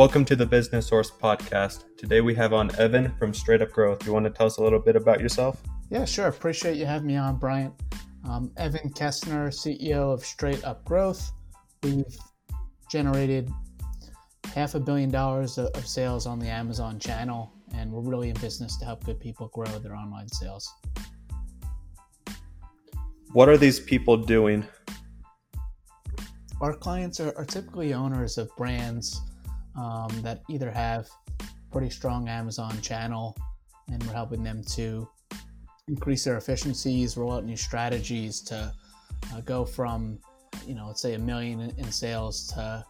[0.00, 1.84] Welcome to the Business Source podcast.
[1.98, 4.06] Today we have on Evan from Straight Up Growth.
[4.06, 5.60] You want to tell us a little bit about yourself?
[5.90, 6.28] Yeah, sure.
[6.28, 7.74] Appreciate you having me on, Bryant.
[8.26, 11.30] Um, Evan Kestner, CEO of Straight Up Growth.
[11.82, 12.16] We've
[12.90, 13.50] generated
[14.54, 18.78] half a billion dollars of sales on the Amazon channel, and we're really in business
[18.78, 20.72] to help good people grow their online sales.
[23.32, 24.66] What are these people doing?
[26.62, 29.20] Our clients are, are typically owners of brands
[29.76, 31.08] um, that either have
[31.70, 33.36] pretty strong Amazon channel
[33.88, 35.08] and we're helping them to
[35.88, 38.72] increase their efficiencies, roll out new strategies to
[39.32, 40.18] uh, go from,
[40.66, 42.84] you know, let's say a million in sales to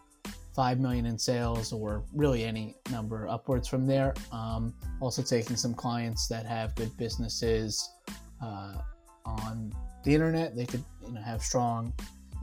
[0.55, 4.13] 5 million in sales or really any number upwards from there.
[4.31, 7.89] Um, also taking some clients that have good businesses
[8.41, 8.75] uh,
[9.25, 10.55] on the internet.
[10.55, 11.93] They could, you know, have strong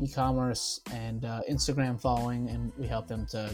[0.00, 3.50] e-commerce and uh, Instagram following, and we help them to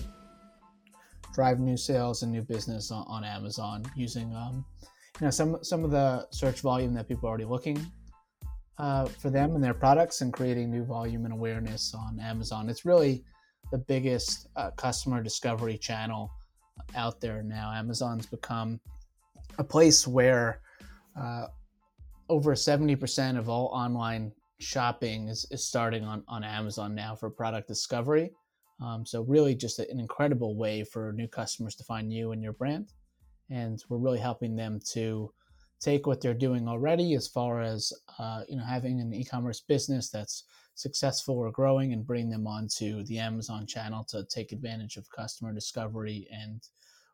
[1.35, 4.65] drive new sales and new business on, on Amazon using um,
[5.21, 7.85] you know some some of the search volume that people are already looking
[8.79, 12.69] uh, for them and their products and creating new volume and awareness on Amazon.
[12.69, 13.25] It's really
[13.71, 16.31] the biggest uh, customer discovery channel
[16.95, 17.73] out there now.
[17.73, 18.81] Amazon's become
[19.59, 20.61] a place where
[21.19, 21.47] uh,
[22.29, 27.69] over 70% of all online shopping is, is starting on, on Amazon now for product
[27.69, 28.33] discovery.
[28.81, 32.53] Um, so really just an incredible way for new customers to find you and your
[32.53, 32.93] brand.
[33.51, 35.33] And we're really helping them to
[35.81, 40.09] take what they're doing already as far as uh, you know having an e-commerce business
[40.09, 45.09] that's successful or growing and bring them onto the Amazon channel to take advantage of
[45.11, 46.69] customer discovery and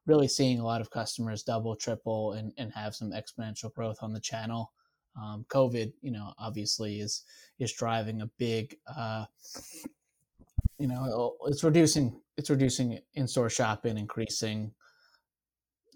[0.07, 4.13] really seeing a lot of customers double, triple, and, and have some exponential growth on
[4.13, 4.73] the channel.
[5.21, 7.25] Um, COVID, you know, obviously is
[7.59, 9.25] is driving a big uh,
[10.79, 14.73] you know it's reducing it's reducing in-store shopping increasing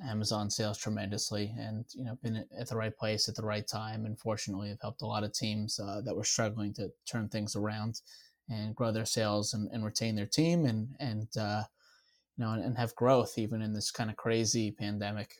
[0.02, 4.04] amazon sales tremendously and you know been at the right place at the right time.
[4.06, 7.56] And fortunately have helped a lot of teams uh, that were struggling to turn things
[7.56, 8.00] around
[8.50, 11.62] and grow their sales and, and retain their team and and uh,
[12.36, 15.36] you know and, and have growth even in this kind of crazy pandemic.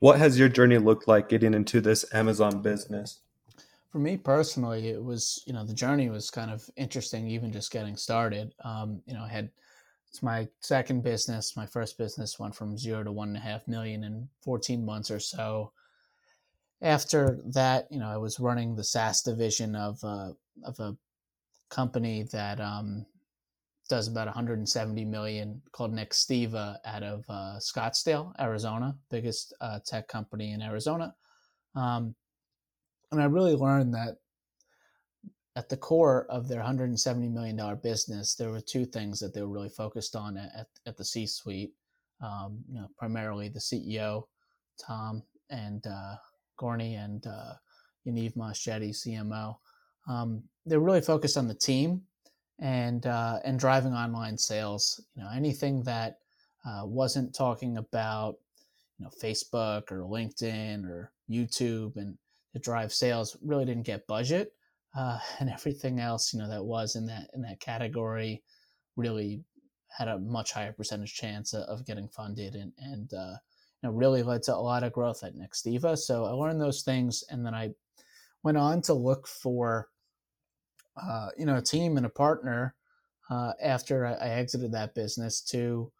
[0.00, 3.20] What has your journey looked like getting into this amazon business
[3.90, 7.72] for me personally, it was you know the journey was kind of interesting, even just
[7.72, 8.54] getting started.
[8.64, 9.50] Um, you know, I had
[10.10, 11.56] it's my second business.
[11.56, 15.10] My first business went from zero to one and a half million in 14 months
[15.10, 15.72] or so.
[16.80, 20.32] After that, you know, I was running the SaaS division of a,
[20.64, 20.96] of a
[21.68, 23.04] company that um,
[23.88, 30.52] does about 170 million called Nextiva out of uh, Scottsdale, Arizona, biggest uh, tech company
[30.52, 31.14] in Arizona.
[31.74, 32.14] Um,
[33.10, 34.18] and I really learned that
[35.56, 39.48] at the core of their $170 million business, there were two things that they were
[39.48, 41.72] really focused on at, at the C suite.
[42.20, 44.24] Um, you know, primarily the CEO,
[44.84, 46.16] Tom and uh,
[46.58, 47.54] Gorny and uh,
[48.06, 49.56] Yaniv CMO.
[50.08, 52.02] Um, they're really focused on the team
[52.58, 55.04] and uh, and driving online sales.
[55.14, 56.18] You know, anything that
[56.66, 58.36] uh, wasn't talking about
[58.98, 62.16] you know Facebook or LinkedIn or YouTube and
[62.52, 64.52] to drive sales really didn't get budget
[64.96, 68.42] uh, and everything else you know that was in that in that category
[68.96, 69.42] really
[69.96, 73.34] had a much higher percentage chance of getting funded and and uh,
[73.82, 75.96] you know really led to a lot of growth at Nextiva.
[75.96, 77.70] So I learned those things, and then I
[78.42, 79.88] went on to look for
[81.00, 82.74] uh, you know a team and a partner
[83.30, 85.92] uh, after I, I, exited that business to you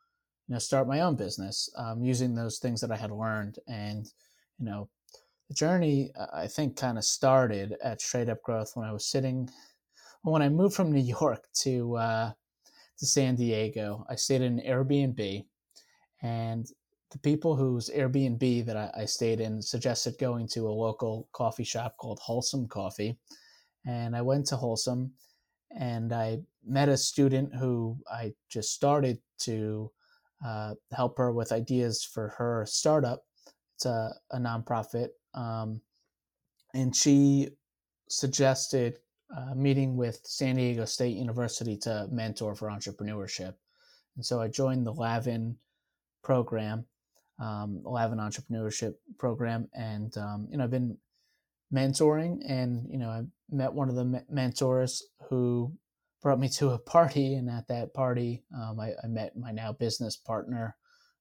[0.48, 4.06] know start my own business um, using those things that I had learned and
[4.58, 4.88] you know
[5.48, 9.06] the journey uh, I think kind of started at Straight Up Growth when I was
[9.06, 9.48] sitting
[10.22, 12.32] when I moved from New York to uh,
[12.98, 14.04] to San Diego.
[14.08, 15.44] I stayed in an Airbnb,
[16.22, 16.66] and
[17.10, 21.64] the people whose Airbnb that I, I stayed in suggested going to a local coffee
[21.64, 23.16] shop called Wholesome Coffee,
[23.86, 25.12] and I went to Wholesome,
[25.78, 29.90] and I met a student who I just started to
[30.44, 33.24] uh, help her with ideas for her startup.
[33.76, 35.80] It's a, a nonprofit um,
[36.74, 37.48] and she
[38.08, 38.98] suggested
[39.36, 43.54] uh, meeting with San Diego State University to mentor for entrepreneurship.
[44.16, 45.56] And so I joined the Lavin
[46.24, 46.86] program,
[47.38, 50.96] um, Lavin Entrepreneurship Program, and um, you know I've been
[51.72, 55.72] mentoring, and you know I met one of the me- mentors who
[56.20, 59.72] brought me to a party, and at that party um, I, I, met my now
[59.72, 60.76] business partner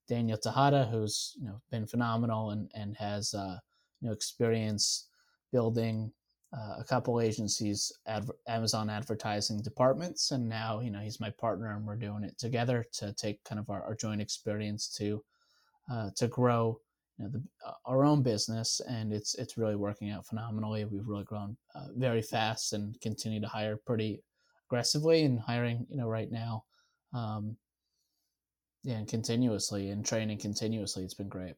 [0.07, 3.57] Daniel Tejada, who's you know been phenomenal and and has uh,
[4.01, 5.07] you know experience
[5.51, 6.11] building
[6.57, 11.75] uh, a couple agencies, adver- Amazon advertising departments, and now you know he's my partner,
[11.75, 15.23] and we're doing it together to take kind of our, our joint experience to
[15.91, 16.79] uh, to grow
[17.17, 20.85] you know, the, uh, our own business, and it's it's really working out phenomenally.
[20.85, 24.23] We've really grown uh, very fast and continue to hire pretty
[24.67, 26.63] aggressively, and hiring you know right now,
[27.13, 27.57] um,
[28.83, 31.03] yeah, and continuously and training continuously.
[31.03, 31.55] It's been great.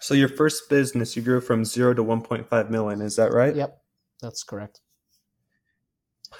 [0.00, 3.00] So your first business, you grew from zero to 1.5 million.
[3.00, 3.54] Is that right?
[3.54, 3.78] Yep,
[4.20, 4.80] that's correct.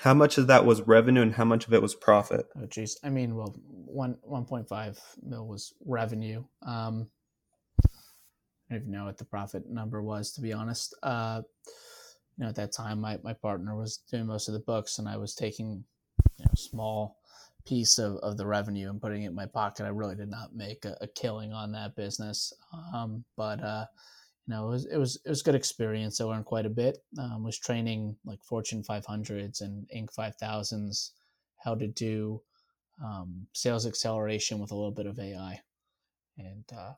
[0.00, 2.46] How much of that was revenue and how much of it was profit?
[2.56, 2.98] Oh, geez.
[3.02, 6.44] I mean, well, one 1.5 mil was revenue.
[6.62, 7.08] Um,
[7.84, 10.94] I don't even know what the profit number was, to be honest.
[11.02, 11.42] Uh,
[12.36, 15.08] you know, at that time, my, my partner was doing most of the books, and
[15.08, 15.84] I was taking
[16.38, 17.16] you know, small
[17.68, 19.84] piece of, of the revenue and putting it in my pocket.
[19.84, 22.52] I really did not make a, a killing on that business,
[22.94, 23.84] um, but uh,
[24.46, 26.20] you know, it was it was it was good experience.
[26.20, 26.98] I learned quite a bit.
[27.18, 31.10] Um, was training like Fortune 500s and Inc 5000s
[31.58, 32.40] how to do
[33.04, 35.60] um, sales acceleration with a little bit of AI,
[36.38, 36.92] and uh,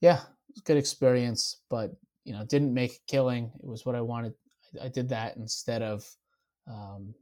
[0.00, 1.62] yeah, it was good experience.
[1.70, 1.92] But
[2.24, 3.50] you know, didn't make a killing.
[3.62, 4.34] It was what I wanted.
[4.78, 6.04] I, I did that instead of
[6.68, 7.14] um,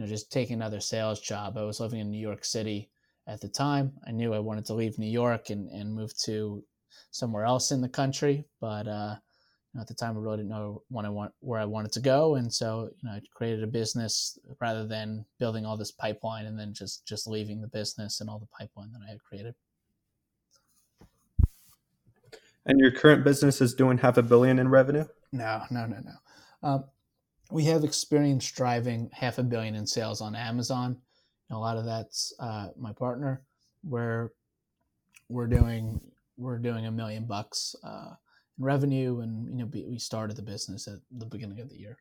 [0.00, 1.58] you know just taking another sales job.
[1.58, 2.88] I was living in New York City
[3.26, 3.92] at the time.
[4.06, 6.64] I knew I wanted to leave New York and and move to
[7.10, 8.46] somewhere else in the country.
[8.62, 11.60] But uh, you know, at the time, I really didn't know when I want where
[11.60, 15.66] I wanted to go, and so you know, I created a business rather than building
[15.66, 19.02] all this pipeline and then just just leaving the business and all the pipeline that
[19.06, 19.54] I had created.
[22.64, 25.04] And your current business is doing half a billion in revenue?
[25.32, 26.68] No, no, no, no.
[26.68, 26.84] Um,
[27.50, 30.96] we have experience driving half a billion in sales on Amazon.
[31.50, 33.42] a lot of that's uh, my partner.
[33.82, 34.32] Where
[35.28, 36.00] we're doing
[36.36, 38.14] we're doing a million bucks uh,
[38.58, 41.98] in revenue, and you know we started the business at the beginning of the year.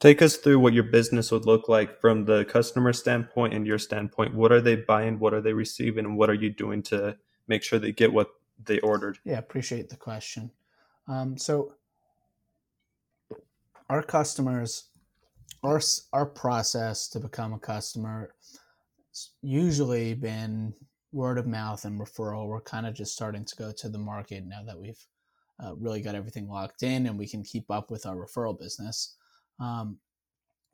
[0.00, 3.78] Take us through what your business would look like from the customer standpoint and your
[3.78, 4.32] standpoint.
[4.32, 5.18] What are they buying?
[5.18, 6.04] What are they receiving?
[6.04, 7.16] And what are you doing to
[7.48, 8.30] make sure they get what
[8.64, 9.18] they ordered?
[9.24, 10.52] Yeah, appreciate the question.
[11.08, 11.72] Um, so,
[13.88, 14.88] our customers,
[15.62, 15.80] our
[16.12, 18.34] our process to become a customer,
[19.42, 20.74] usually been
[21.12, 22.46] word of mouth and referral.
[22.46, 25.02] We're kind of just starting to go to the market now that we've
[25.62, 29.16] uh, really got everything locked in and we can keep up with our referral business.
[29.58, 29.98] Um,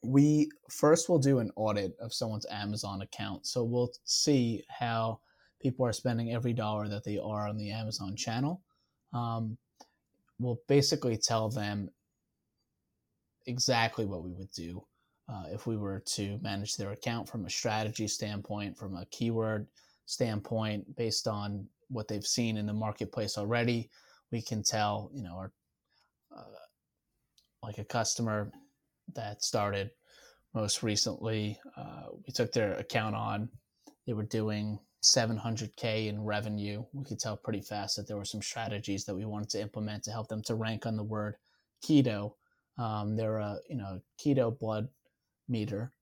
[0.03, 3.47] we first will do an audit of someone's Amazon account.
[3.47, 5.21] So we'll see how
[5.63, 8.61] people are spending every dollar that they are on the Amazon channel.
[9.15, 9.57] Um,
[10.39, 11.89] we'll basically tell them
[13.47, 14.85] exactly what we would do
[15.29, 19.67] uh, if we were to manage their account from a strategy standpoint, from a keyword
[20.07, 23.91] standpoint, based on what they've seen in the marketplace already,
[24.33, 25.53] we can tell, you know, our,
[26.37, 26.43] uh,
[27.63, 28.51] like a customer
[29.15, 29.91] that started
[30.55, 33.49] most recently, uh, we took their account on,
[34.07, 36.85] they were doing 700k in revenue.
[36.93, 40.05] We could tell pretty fast that there were some strategies that we wanted to implement
[40.05, 41.37] to help them to rank on the word
[41.85, 42.35] keto.
[42.79, 44.89] Um, they're a you know keto blood
[45.49, 45.93] meter,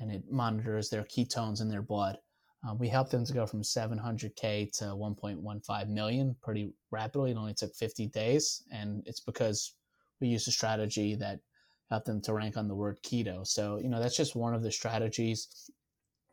[0.00, 2.18] and it monitors their ketones in their blood.
[2.66, 7.32] Uh, we helped them to go from 700k to 1.15 million pretty rapidly.
[7.32, 9.74] It only took 50 days, and it's because
[10.20, 11.40] we used a strategy that
[11.90, 13.46] helped them to rank on the word keto.
[13.46, 15.70] So you know that's just one of the strategies.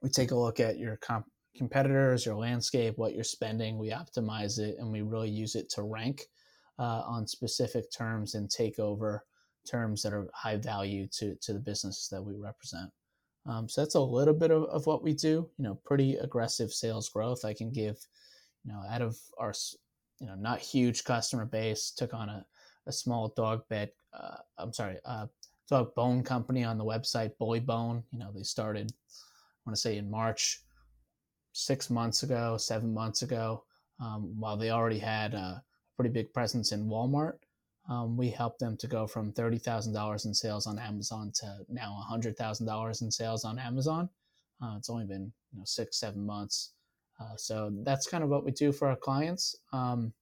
[0.01, 3.77] We take a look at your comp- competitors, your landscape, what you're spending.
[3.77, 6.27] We optimize it, and we really use it to rank
[6.79, 9.25] uh, on specific terms and take over
[9.65, 12.89] terms that are high value to to the businesses that we represent.
[13.45, 15.49] Um, so that's a little bit of, of what we do.
[15.57, 17.43] You know, pretty aggressive sales growth.
[17.43, 17.97] I can give,
[18.63, 19.53] you know, out of our,
[20.19, 22.45] you know, not huge customer base, took on a,
[22.85, 23.91] a small dog bed.
[24.13, 25.27] Uh, I'm sorry, uh,
[25.69, 28.03] dog bone company on the website, Bully Bone.
[28.11, 30.61] You know, they started, I want to say in March,
[31.53, 33.63] six months ago, seven months ago.
[33.99, 35.63] Um, while they already had a
[35.95, 37.33] pretty big presence in Walmart,
[37.89, 43.01] um, we helped them to go from $30,000 in sales on Amazon to now $100,000
[43.01, 44.09] in sales on Amazon.
[44.61, 46.73] Uh, it's only been you know six, seven months.
[47.19, 49.55] Uh, so that's kind of what we do for our clients.
[49.73, 50.13] Um,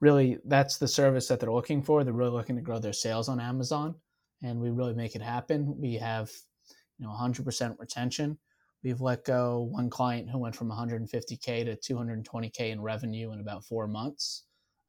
[0.00, 2.04] really, that's the service that they're looking for.
[2.04, 3.94] They're really looking to grow their sales on Amazon,
[4.42, 5.78] and we really make it happen.
[5.80, 6.30] We have
[6.98, 8.38] you know 100% retention.
[8.82, 13.64] We've let go one client who went from 150k to 220k in revenue in about
[13.64, 14.44] four months.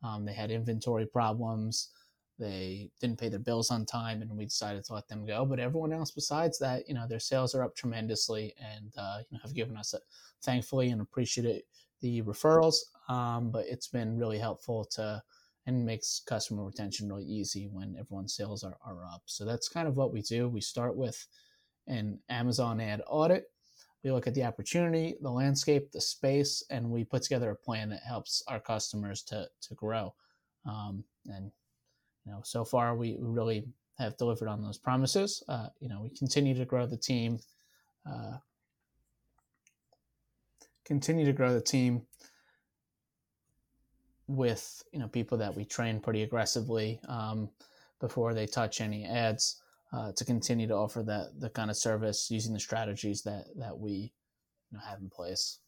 [0.05, 1.89] Um, they had inventory problems.
[2.37, 5.45] They didn't pay their bills on time, and we decided to let them go.
[5.45, 9.37] But everyone else, besides that, you know, their sales are up tremendously, and uh, you
[9.37, 9.99] know, have given us, a,
[10.43, 11.63] thankfully, and appreciate
[12.01, 12.75] the referrals,
[13.07, 15.23] um, but it's been really helpful to
[15.67, 19.23] and makes customer retention really easy when everyone's sales are, are up.
[19.25, 20.47] So that's kind of what we do.
[20.47, 21.25] We start with
[21.87, 23.45] an Amazon ad audit.
[24.05, 27.89] We look at the opportunity, the landscape, the space, and we put together a plan
[27.89, 30.13] that helps our customers to to grow.
[30.63, 31.51] Um, and
[32.23, 33.65] you know, so far we really
[33.97, 35.41] have delivered on those promises.
[35.49, 37.39] Uh, you know, we continue to grow the team.
[38.07, 38.37] Uh,
[40.83, 42.03] continue to grow the team
[44.27, 47.49] with you know people that we train pretty aggressively um,
[47.99, 49.63] before they touch any ads
[49.93, 53.77] uh, to continue to offer that the kind of service using the strategies that that
[53.77, 54.13] we
[54.71, 55.59] you know, have in place.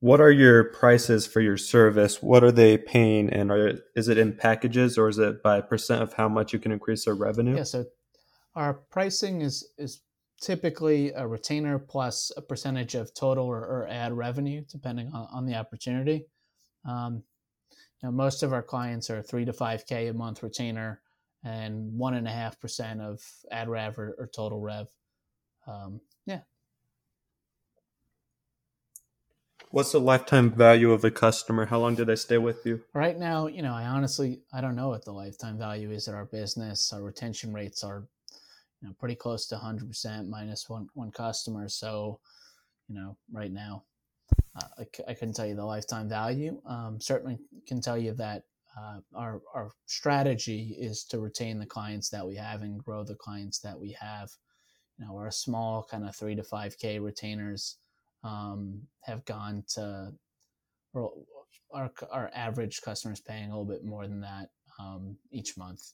[0.00, 2.22] What are your prices for your service?
[2.22, 6.02] What are they paying, and are is it in packages or is it by percent
[6.02, 7.56] of how much you can increase their revenue?
[7.56, 7.86] Yeah, so
[8.54, 10.02] our pricing is is
[10.40, 15.46] typically a retainer plus a percentage of total or, or ad revenue, depending on, on
[15.46, 16.26] the opportunity.
[16.86, 17.22] Um,
[18.02, 21.00] know, most of our clients are three to five k a month retainer,
[21.44, 24.88] and one and a half percent of ad rev or, or total rev.
[25.66, 26.40] Um, yeah.
[29.70, 31.66] What's the lifetime value of a customer?
[31.66, 32.82] How long do they stay with you?
[32.92, 36.14] Right now, you know, I honestly I don't know what the lifetime value is at
[36.14, 36.92] our business.
[36.92, 38.04] Our retention rates are
[38.80, 41.68] you know, pretty close to 100% minus one, one customer.
[41.68, 42.20] So,
[42.86, 43.84] you know, right now,
[44.56, 46.60] uh, I, I couldn't tell you the lifetime value.
[46.66, 48.42] Um, certainly can tell you that
[48.78, 53.14] uh, our, our strategy is to retain the clients that we have and grow the
[53.14, 54.30] clients that we have.
[54.98, 57.78] You know, our small kind of three to 5K retainers
[58.22, 60.12] um, have gone to,
[61.72, 65.92] our, our average customers paying a little bit more than that um, each month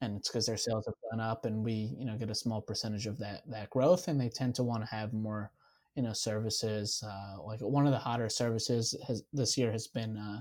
[0.00, 2.60] and it's because their sales have gone up and we you know get a small
[2.60, 5.50] percentage of that that growth and they tend to want to have more
[5.94, 10.16] you know services uh, like one of the hotter services has this year has been
[10.16, 10.40] uh,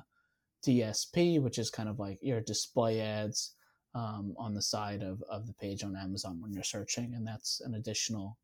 [0.65, 3.55] dsp which is kind of like your display ads
[3.95, 7.61] um, on the side of, of the page on amazon when you're searching and that's
[7.61, 8.37] an additional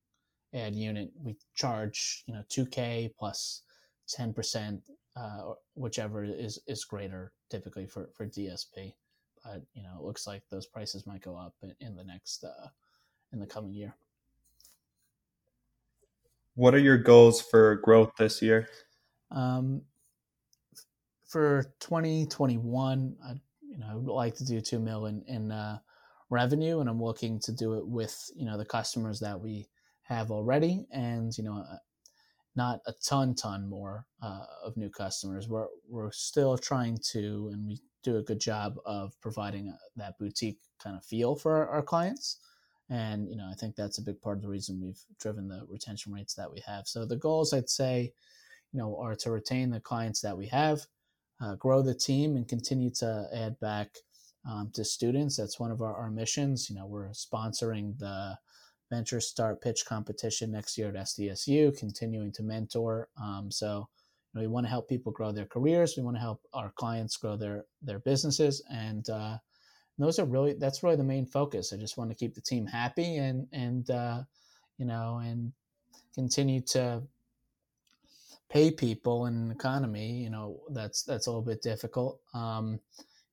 [0.53, 3.61] ad unit we charge you know 2k plus
[4.17, 4.81] 10%
[5.15, 8.93] uh, whichever is is greater typically for for dsp
[9.45, 12.43] but you know, it looks like those prices might go up in, in the next
[12.43, 12.67] uh,
[13.31, 13.95] in the coming year.
[16.55, 18.69] What are your goals for growth this year?
[19.31, 19.81] Um,
[21.27, 25.79] for 2021, I you know I would like to do two million in uh,
[26.29, 29.67] revenue, and I'm looking to do it with you know the customers that we
[30.03, 31.77] have already, and you know uh,
[32.55, 35.49] not a ton ton more uh, of new customers.
[35.49, 39.77] We're we're still trying to, and we do a good job of providing a, uh,
[39.97, 42.39] that boutique kind of feel for our, our, clients.
[42.89, 45.65] And, you know, I think that's a big part of the reason we've driven the
[45.67, 46.87] retention rates that we have.
[46.87, 48.13] So the goals I'd say,
[48.71, 50.85] you know, are to retain the clients that we have,
[51.41, 53.89] uh, grow the team and continue to add back
[54.47, 55.37] um, to students.
[55.37, 56.69] That's one of our, our missions.
[56.69, 58.37] You know, we're sponsoring the
[58.91, 63.09] Venture Start Pitch competition next year at SDSU, continuing to mentor.
[63.19, 63.87] Um, so,
[64.35, 65.95] know, we want to help people grow their careers.
[65.97, 69.37] We want to help our clients grow their their businesses, and uh,
[69.97, 71.71] those are really that's really the main focus.
[71.71, 74.23] I just want to keep the team happy and and uh,
[74.77, 75.53] you know and
[76.13, 77.01] continue to
[78.49, 80.23] pay people in an economy.
[80.23, 82.19] You know that's that's a little bit difficult.
[82.33, 82.79] Um,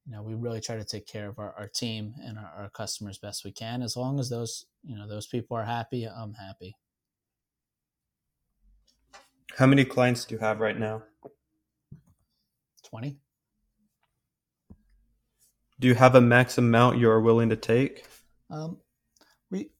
[0.06, 2.70] you know we really try to take care of our, our team and our, our
[2.70, 3.82] customers best we can.
[3.82, 6.76] As long as those you know those people are happy, I'm happy.
[9.58, 11.02] How many clients do you have right now?
[12.84, 13.21] 20.
[15.82, 18.04] Do you have a max amount you're willing to take?
[18.50, 18.76] Um,
[19.50, 19.72] we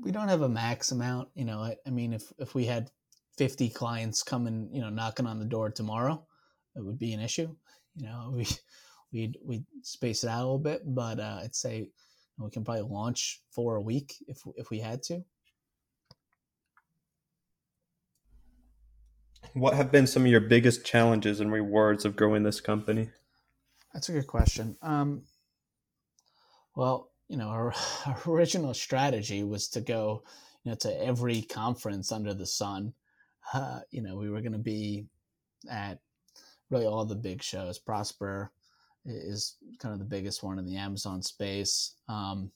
[0.00, 1.28] we don't have a max amount.
[1.34, 2.88] You know, I, I mean, if if we had
[3.36, 6.24] 50 clients coming, you know, knocking on the door tomorrow,
[6.76, 7.52] it would be an issue.
[7.96, 8.46] You know, we
[9.12, 11.90] we'd we'd space it out a little bit, but uh, I'd say
[12.38, 15.24] we can probably launch four a week if if we had to.
[19.54, 23.10] What have been some of your biggest challenges and rewards of growing this company?
[23.92, 24.76] That's a good question.
[24.82, 25.22] Um,
[26.74, 27.74] well, you know, our,
[28.26, 30.22] original strategy was to go,
[30.64, 32.92] you know, to every conference under the sun.
[33.54, 35.06] Uh, you know, we were going to be
[35.70, 35.98] at
[36.70, 37.78] really all the big shows.
[37.78, 38.50] Prosper
[39.06, 41.94] is kind of the biggest one in the Amazon space.
[42.08, 42.50] Um,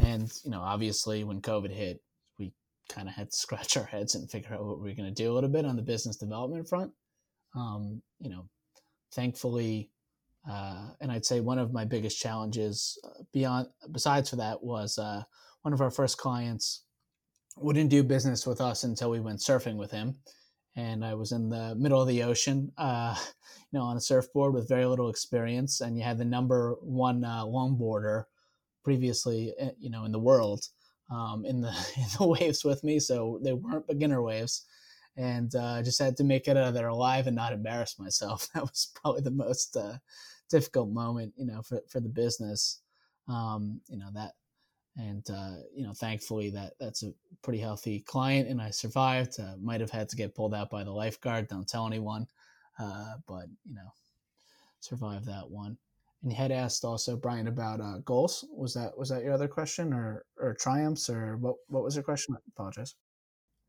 [0.00, 2.00] and you know, obviously, when COVID hit,
[2.38, 2.52] we
[2.88, 5.22] kind of had to scratch our heads and figure out what we are going to
[5.22, 6.92] do a little bit on the business development front.
[7.54, 8.48] Um, you know,
[9.12, 9.90] thankfully,
[10.48, 14.98] uh, and I'd say one of my biggest challenges uh, beyond, besides for that, was
[14.98, 15.22] uh,
[15.62, 16.84] one of our first clients
[17.56, 20.16] wouldn't do business with us until we went surfing with him.
[20.76, 23.16] And I was in the middle of the ocean, uh,
[23.72, 25.80] you know, on a surfboard with very little experience.
[25.80, 28.24] And you had the number one uh, longboarder
[28.84, 30.64] previously, eh, you know, in the world
[31.10, 34.66] um, in the in the waves with me, so they weren't beginner waves,
[35.18, 38.48] and uh, just had to make it out of there alive and not embarrass myself.
[38.54, 39.98] That was probably the most uh,
[40.48, 42.80] difficult moment, you know, for for the business.
[43.26, 44.32] Um, you know that,
[44.96, 49.40] and uh, you know, thankfully that that's a pretty healthy client, and I survived.
[49.40, 51.48] Uh, might have had to get pulled out by the lifeguard.
[51.48, 52.28] Don't tell anyone,
[52.78, 53.92] uh, but you know,
[54.80, 55.76] survived that one.
[56.22, 58.44] And you had asked also Brian about uh, goals.
[58.52, 61.56] Was that was that your other question, or or triumphs, or what?
[61.66, 62.36] What was your question?
[62.36, 62.94] I apologize.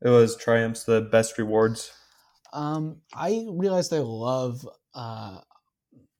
[0.02, 1.92] It was triumphs, the best rewards.
[2.52, 5.40] Um, I realized I love uh,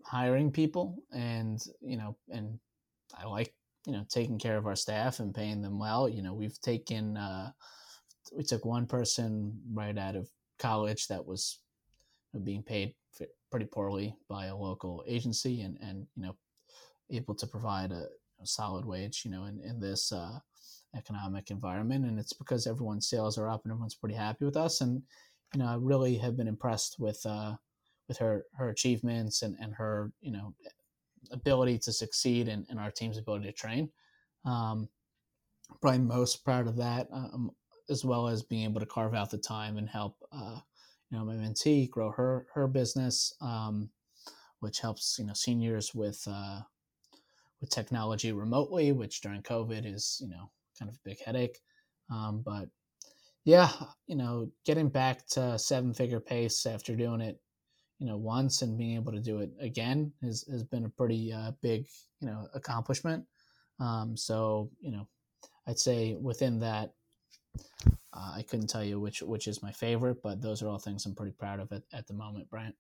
[0.04, 2.58] hiring people, and you know, and
[3.16, 3.54] I like
[3.87, 6.08] you know taking care of our staff and paying them well.
[6.08, 7.50] You know, we've taken uh,
[8.37, 11.60] we took one person right out of college that was
[12.44, 12.94] being paid
[13.50, 16.37] pretty poorly by a local agency and, and you know
[17.10, 18.06] able to provide a,
[18.42, 20.38] solid wage you know in, in this uh,
[20.97, 24.80] economic environment and it's because everyone's sales are up and everyone's pretty happy with us.
[24.80, 25.02] And
[25.54, 27.54] you know I really have been impressed with uh,
[28.09, 30.54] with her her achievements and, and her you know
[31.30, 33.90] ability to succeed and, and our team's ability to train.
[34.44, 34.88] Um,
[35.80, 37.50] probably most proud of that um,
[37.88, 40.59] as well as being able to carve out the time and help uh,
[41.11, 43.90] you know my mentee grow her her business, um,
[44.61, 46.61] which helps you know seniors with uh,
[47.61, 51.58] with technology remotely, which during COVID is you know kind of a big headache.
[52.10, 52.68] Um, but
[53.44, 53.70] yeah,
[54.06, 57.40] you know, getting back to seven figure pace after doing it,
[57.99, 61.32] you know, once and being able to do it again has, has been a pretty
[61.32, 61.87] uh, big,
[62.20, 63.25] you know, accomplishment.
[63.78, 65.06] Um, so, you know,
[65.66, 66.92] I'd say within that,
[68.12, 71.06] uh, I couldn't tell you which which is my favorite, but those are all things
[71.06, 72.75] I'm pretty proud of at, at the moment, Bryant.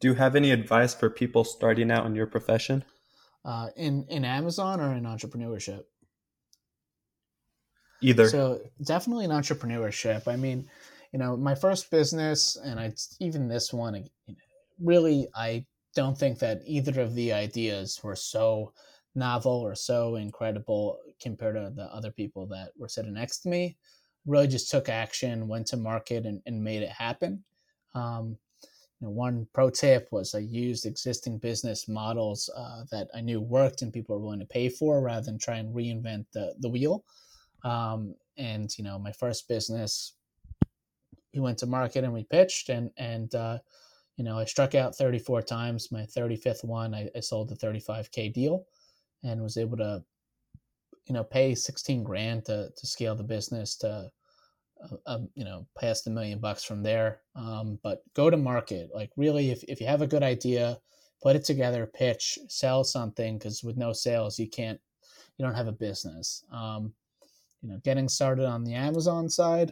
[0.00, 2.84] Do you have any advice for people starting out in your profession?
[3.44, 5.82] Uh, in in Amazon or in entrepreneurship?
[8.02, 8.28] Either.
[8.28, 10.28] So definitely in entrepreneurship.
[10.28, 10.68] I mean,
[11.12, 14.04] you know, my first business, and I even this one,
[14.80, 18.72] really, I don't think that either of the ideas were so
[19.14, 23.76] novel or so incredible compared to the other people that were sitting next to me.
[24.26, 27.44] Really just took action, went to market, and, and made it happen.
[27.94, 28.38] Um,
[29.00, 33.40] you know, one pro tip was I used existing business models uh, that I knew
[33.40, 36.68] worked and people were willing to pay for, rather than try and reinvent the the
[36.68, 37.04] wheel.
[37.64, 40.14] Um, and you know, my first business,
[41.34, 43.58] we went to market and we pitched, and and uh,
[44.16, 45.90] you know, I struck out 34 times.
[45.90, 48.66] My 35th one, I, I sold the 35k deal
[49.24, 50.02] and was able to
[51.06, 54.10] you know pay 16 grand to, to scale the business to
[54.82, 57.20] uh, um, you know past a million bucks from there.
[57.34, 58.90] Um, but go to market.
[58.94, 60.78] Like really if, if you have a good idea
[61.22, 64.80] put it together pitch sell something because with no sales you can't
[65.38, 66.44] you don't have a business.
[66.52, 66.92] Um,
[67.62, 69.70] you know getting started on the amazon side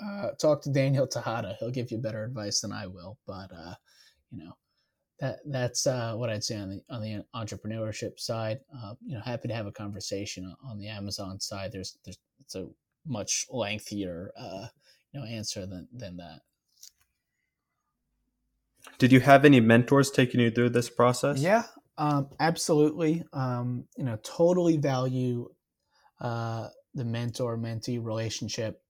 [0.00, 3.74] uh, talk to daniel tejada he'll give you better advice than i will but uh,
[4.30, 4.52] you know
[5.22, 8.58] that that's uh, what I'd say on the on the entrepreneurship side.
[8.76, 11.70] Uh, you know, happy to have a conversation on the Amazon side.
[11.70, 12.66] There's there's it's a
[13.06, 14.66] much lengthier uh,
[15.12, 16.40] you know answer than than that.
[18.98, 21.38] Did you have any mentors taking you through this process?
[21.38, 21.64] Yeah,
[21.98, 23.22] um, absolutely.
[23.32, 25.48] Um, you know, totally value
[26.22, 28.80] uh, the mentor mentee relationship.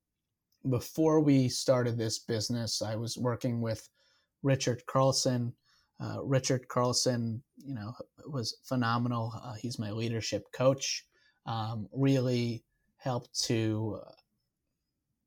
[0.70, 3.88] Before we started this business, I was working with
[4.44, 5.52] Richard Carlson
[6.02, 7.94] uh, Richard Carlson, you know,
[8.26, 9.32] was phenomenal.
[9.42, 11.06] Uh, he's my leadership coach.
[11.46, 12.64] Um, really
[12.96, 14.10] helped to uh,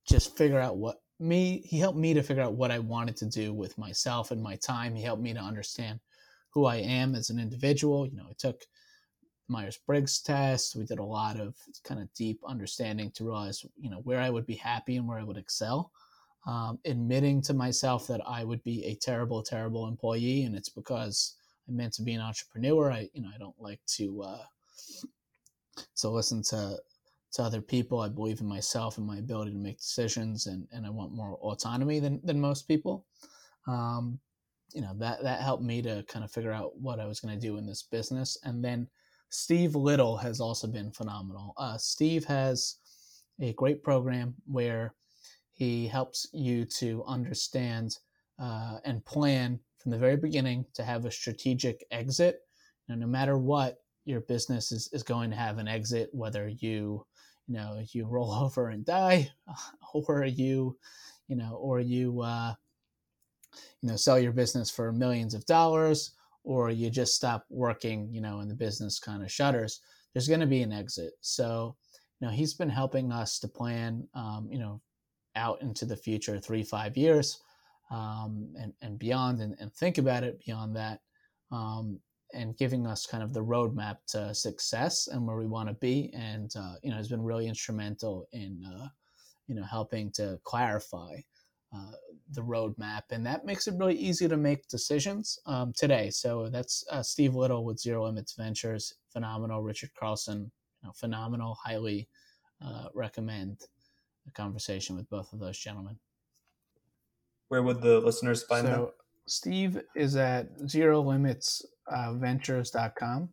[0.05, 1.61] just figure out what me.
[1.65, 4.55] He helped me to figure out what I wanted to do with myself and my
[4.57, 4.95] time.
[4.95, 5.99] He helped me to understand
[6.49, 8.05] who I am as an individual.
[8.05, 8.63] You know, I took
[9.47, 10.75] Myers Briggs test.
[10.75, 14.29] We did a lot of kind of deep understanding to realize, you know, where I
[14.29, 15.91] would be happy and where I would excel
[16.45, 21.35] um, admitting to myself that I would be a terrible, terrible employee, and it's because
[21.67, 22.91] I'm meant to be an entrepreneur.
[22.91, 24.43] I, you know, I don't like to uh,
[25.97, 26.77] to listen to
[27.33, 27.99] to other people.
[27.99, 31.35] I believe in myself and my ability to make decisions, and, and I want more
[31.37, 33.05] autonomy than than most people.
[33.67, 34.19] Um,
[34.71, 37.33] you know that that helped me to kind of figure out what I was going
[37.33, 38.87] to do in this business, and then
[39.35, 41.53] Steve Little has also been phenomenal.
[41.57, 42.77] Uh, Steve has
[43.39, 44.95] a great program where
[45.51, 47.97] he helps you to understand
[48.39, 52.41] uh, and plan from the very beginning to have a strategic exit.
[52.87, 56.47] You know, no matter what, your business is, is going to have an exit, whether
[56.47, 57.05] you
[57.47, 59.31] you know you roll over and die,
[59.93, 60.77] or you,
[61.27, 62.53] you know, or you, uh,
[63.81, 66.11] you know, sell your business for millions of dollars,
[66.45, 69.81] or you just stop working, you know, and the business kind of shutters.
[70.13, 71.13] There's going to be an exit.
[71.21, 71.75] So,
[72.19, 74.81] you know, he's been helping us to plan, um, you know,
[75.35, 77.41] out into the future, three, five years,
[77.91, 80.99] um, and and beyond, and, and think about it beyond that.
[81.51, 81.99] Um,
[82.33, 86.11] and giving us kind of the roadmap to success and where we want to be.
[86.13, 88.87] And uh, you know, has been really instrumental in uh,
[89.47, 91.15] you know helping to clarify
[91.75, 91.91] uh,
[92.31, 96.09] the roadmap, and that makes it really easy to make decisions um, today.
[96.09, 99.61] So that's uh, Steve Little with Zero Limits Ventures, phenomenal.
[99.61, 101.57] Richard Carlson, you know, phenomenal.
[101.63, 102.07] Highly
[102.65, 103.61] uh, recommend
[104.27, 105.97] a conversation with both of those gentlemen.
[107.49, 108.87] Where would the listeners find so, them?
[109.27, 113.29] Steve is at Zero Limits uh, ventures.com.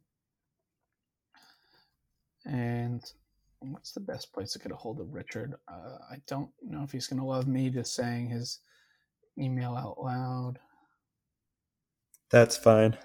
[2.44, 3.02] And
[3.70, 5.55] what's the best place to get a hold of Richard?
[5.68, 8.61] Uh, I don't know if he's going to love me just saying his
[9.38, 10.59] email out loud.
[12.31, 12.96] That's fine.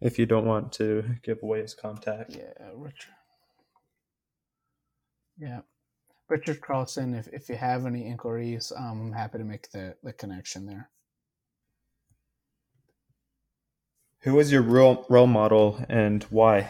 [0.00, 2.36] If you don't want to give away his contact.
[2.36, 3.14] Yeah, Richard.
[5.38, 5.60] Yeah.
[6.28, 10.66] Richard Carlson, if, if you have any inquiries, I'm happy to make the, the connection
[10.66, 10.90] there.
[14.22, 16.68] Who was your role role model and why?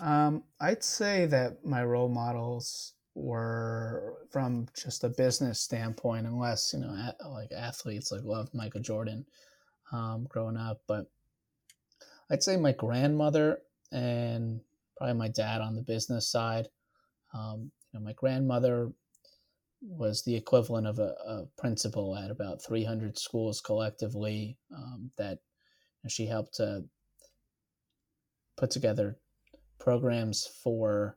[0.00, 6.80] Um, I'd say that my role models were from just a business standpoint, unless you
[6.80, 9.24] know, like athletes, like loved Michael Jordan
[9.92, 10.82] um, growing up.
[10.86, 11.06] But
[12.30, 13.60] I'd say my grandmother
[13.92, 14.60] and
[14.96, 16.68] probably my dad on the business side.
[17.32, 18.90] Um, you know, my grandmother
[19.80, 26.04] was the equivalent of a, a principal at about 300 schools collectively um, that you
[26.04, 26.84] know, she helped to
[28.56, 29.18] put together
[29.84, 31.16] programs for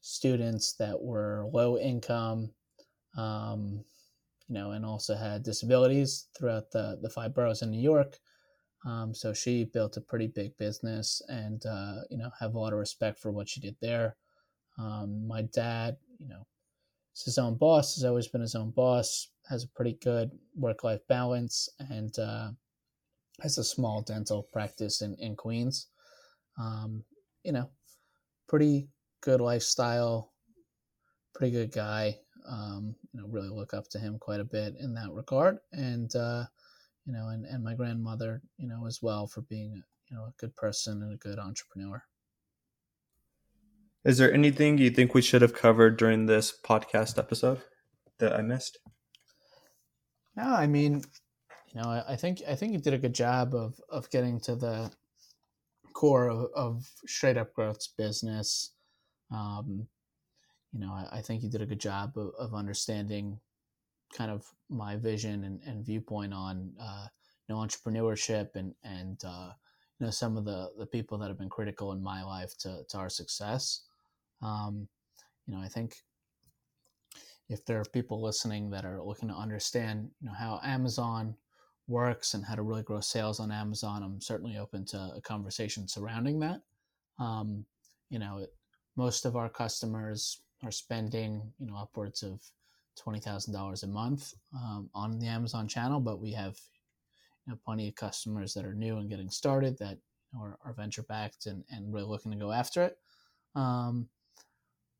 [0.00, 2.50] students that were low income
[3.16, 3.84] um,
[4.48, 8.18] you know and also had disabilities throughout the, the five boroughs in new york
[8.84, 12.72] um, so she built a pretty big business and uh, you know have a lot
[12.72, 14.16] of respect for what she did there
[14.78, 16.46] um, my dad you know
[17.14, 20.84] is his own boss, has always been his own boss, has a pretty good work
[20.84, 22.50] life balance, and uh,
[23.40, 25.88] has a small dental practice in, in Queens.
[26.58, 27.04] Um,
[27.44, 27.70] you know,
[28.52, 28.86] pretty
[29.22, 30.30] good lifestyle,
[31.34, 32.14] pretty good guy.
[32.46, 35.56] Um, you know, really look up to him quite a bit in that regard.
[35.72, 36.44] And, uh,
[37.06, 40.34] you know, and, and my grandmother, you know, as well for being, you know, a
[40.38, 42.02] good person and a good entrepreneur.
[44.04, 47.62] Is there anything you think we should have covered during this podcast episode
[48.18, 48.76] that I missed?
[50.36, 51.00] No, I mean,
[51.72, 54.40] you know, I, I think I think you did a good job of of getting
[54.40, 54.90] to the
[56.02, 58.72] core of, of straight up growth's business.
[59.30, 59.86] Um,
[60.72, 63.38] you know, I, I, think you did a good job of, of understanding
[64.12, 67.06] kind of my vision and, and viewpoint on uh,
[67.46, 69.52] you know entrepreneurship and and uh,
[70.00, 72.82] you know some of the the people that have been critical in my life to
[72.88, 73.84] to our success.
[74.42, 74.88] Um,
[75.46, 75.94] you know, I think
[77.48, 81.36] if there are people listening that are looking to understand, you know, how Amazon
[81.88, 85.88] works and how to really grow sales on Amazon, I'm certainly open to a conversation
[85.88, 86.60] surrounding that.
[87.18, 87.64] Um,
[88.10, 88.54] you know, it,
[88.96, 92.40] most of our customers are spending, you know, upwards of
[92.96, 96.58] twenty thousand dollars a month um, on the Amazon channel, but we have
[97.46, 99.98] you know, plenty of customers that are new and getting started that
[100.40, 102.98] are, are venture backed and, and really looking to go after it.
[103.54, 104.08] Um,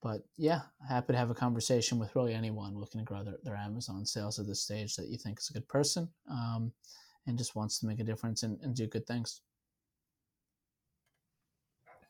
[0.03, 3.57] but yeah, happy to have a conversation with really anyone looking to grow their, their
[3.57, 6.73] Amazon sales at this stage that you think is a good person um,
[7.27, 9.43] and just wants to make a difference and, and do good things.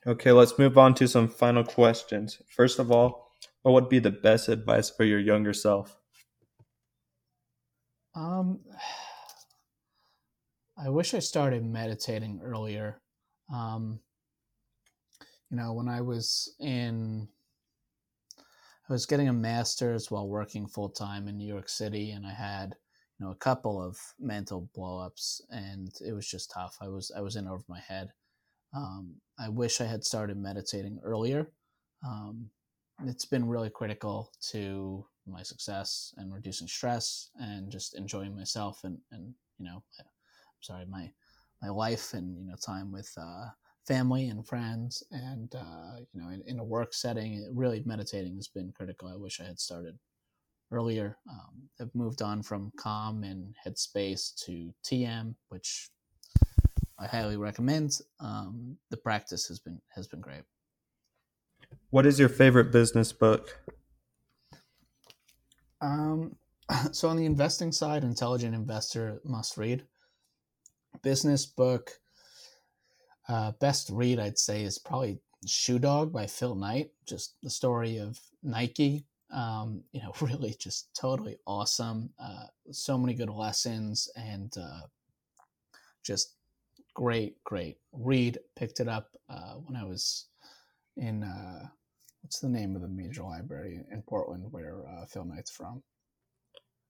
[0.07, 2.43] Okay, let's move on to some final questions.
[2.49, 5.97] First of all, what would be the best advice for your younger self?
[8.15, 8.61] Um,
[10.77, 13.01] I wish I started meditating earlier.
[13.53, 14.01] Um,
[15.51, 17.29] you know, when I was in
[18.93, 22.33] I was getting a master's while working full time in New York City, and I
[22.35, 22.75] had
[23.19, 26.77] you know a couple of mental blowups, and it was just tough.
[26.79, 28.13] I was I was in over my head.
[28.77, 31.51] Um, I wish I had started meditating earlier.
[32.07, 32.51] Um,
[33.07, 38.99] it's been really critical to my success and reducing stress and just enjoying myself and
[39.11, 40.05] and you know, I'm
[40.61, 41.11] sorry, my
[41.63, 43.47] my life and you know time with uh,
[43.87, 48.49] family and friends and uh, you know in, in, a work setting really meditating has
[48.49, 49.99] been critical i wish i had started
[50.71, 55.91] earlier um, i've moved on from calm and headspace to tm which
[56.99, 60.43] i highly recommend um, the practice has been has been great
[61.91, 63.61] What is your favorite business book?
[65.81, 66.37] Um,
[66.93, 69.85] so on the investing side, Intelligent Investor must read.
[71.03, 72.01] Business book,
[73.33, 76.91] uh, best read I'd say is probably Shoe Dog by Phil Knight.
[77.07, 79.07] Just the story of Nike.
[79.33, 82.11] Um, you know, really just totally awesome.
[82.19, 84.83] Uh, so many good lessons and uh,
[86.03, 86.35] just
[86.93, 88.39] great, great read.
[88.55, 90.27] Picked it up uh, when I was
[90.99, 91.69] in uh,
[92.21, 95.83] what's the name of the major library in Portland where uh, Phil Knight's from?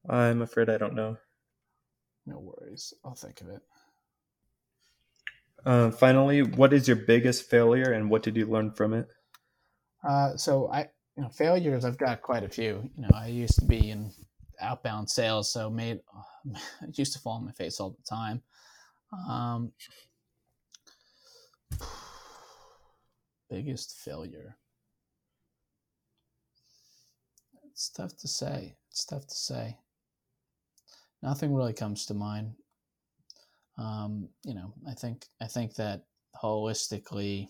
[0.09, 1.17] I'm afraid I don't know.
[2.27, 3.63] No worries, I'll think of it.
[5.65, 9.09] Uh, finally, what is your biggest failure, and what did you learn from it?
[10.07, 11.85] Uh, so I, you know, failures.
[11.85, 12.91] I've got quite a few.
[12.97, 14.11] You know, I used to be in
[14.61, 18.43] outbound sales, so made uh, it used to fall on my face all the time.
[19.29, 19.73] Um,
[23.51, 24.57] biggest failure.
[27.71, 28.77] It's tough to say.
[28.91, 29.79] It's tough to say.
[31.23, 32.55] Nothing really comes to mind.
[33.79, 36.05] Um, you know, I think I think that
[36.43, 37.49] holistically,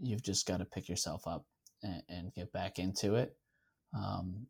[0.00, 1.44] you've just got to pick yourself up
[1.82, 3.36] and, and get back into it.
[3.96, 4.46] Um,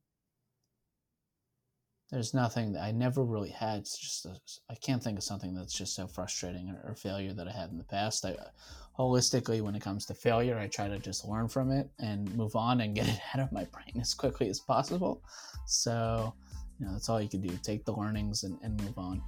[2.10, 3.80] there's nothing that I never really had.
[3.80, 4.26] It's just
[4.70, 7.70] I can't think of something that's just so frustrating or, or, failure that I had
[7.70, 8.24] in the past.
[8.24, 8.36] I
[8.98, 12.56] holistically, when it comes to failure, I try to just learn from it and move
[12.56, 15.22] on and get it out of my brain as quickly as possible.
[15.66, 16.32] So,
[16.78, 17.58] you know, that's all you can do.
[17.62, 19.22] Take the learnings and, and move on.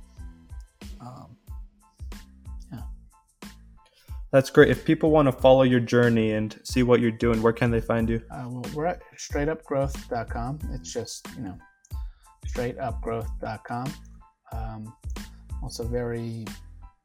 [1.00, 1.37] Um,
[2.72, 2.82] yeah.
[4.32, 4.70] That's great.
[4.70, 7.80] If people want to follow your journey and see what you're doing, where can they
[7.80, 8.22] find you?
[8.30, 10.58] Uh, well, we're at straightupgrowth.com.
[10.72, 11.58] It's just, you know,
[12.46, 13.92] straightupgrowth.com.
[14.52, 14.94] Um,
[15.62, 16.44] also very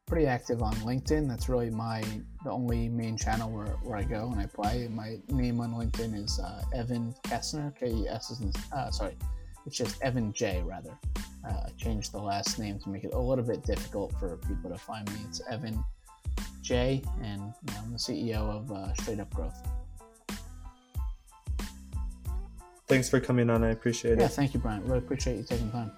[0.06, 1.27] pretty active on LinkedIn.
[1.27, 2.03] That's really my
[2.43, 4.88] the only main channel where, where I go and I play.
[4.89, 7.75] My name on LinkedIn is uh, Evan Kessner.
[7.77, 9.17] K E S is uh, sorry,
[9.65, 10.97] it's just Evan J rather.
[11.47, 14.69] Uh, I changed the last name to make it a little bit difficult for people
[14.69, 15.19] to find me.
[15.28, 15.84] It's Evan
[16.62, 19.62] J, and you know, I'm the CEO of uh, Straight Up Growth.
[22.88, 23.63] Thanks for coming on.
[23.63, 24.21] I appreciate yeah, it.
[24.21, 24.84] Yeah, thank you, Brian.
[24.84, 25.91] Really appreciate you taking time.